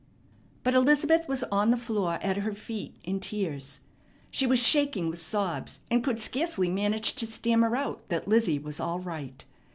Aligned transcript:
But 0.63 0.73
Elizabeth 0.73 1.27
was 1.27 1.43
on 1.51 1.69
the 1.69 1.77
floor 1.77 2.15
at 2.23 2.37
her 2.37 2.55
feet 2.55 2.95
in 3.03 3.19
tears. 3.19 3.81
She 4.31 4.47
was 4.47 4.57
shaking 4.57 5.09
with 5.09 5.21
sobs, 5.21 5.79
and 5.91 6.03
could 6.03 6.19
scarcely 6.19 6.71
manage 6.71 7.13
to 7.13 7.27
stammer 7.27 7.75
out 7.75 8.07
that 8.07 8.27
Lizzie 8.27 8.57
was 8.57 8.79
all 8.79 8.99
right. 8.99 9.45